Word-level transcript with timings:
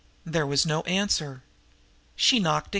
There 0.25 0.47
was 0.47 0.65
no 0.65 0.81
answer. 0.85 1.43
She 2.15 2.39
knocked 2.39 2.65
again. 2.65 2.69